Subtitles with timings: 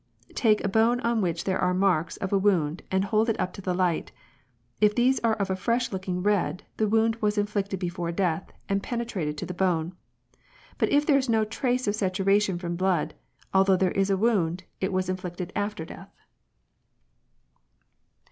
[0.33, 3.53] Take a bone on which there are marks of a wound and hold it up
[3.53, 4.11] to the light;
[4.79, 8.81] if these are of a fresh looking red, the wound was inflicted before death and
[8.81, 9.93] penetrated to the bone;
[10.79, 13.13] but if there is no trace of saturation from blood,
[13.53, 16.09] although there is a wound, it was inflicted after death."